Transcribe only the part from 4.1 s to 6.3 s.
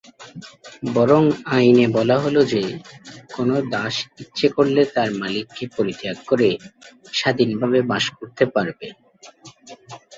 ইচ্ছে করলে তার মালিককে পরিত্যাগ